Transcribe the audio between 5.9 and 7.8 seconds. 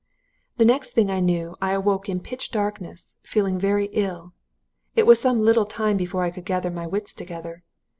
before I could gather my wits together.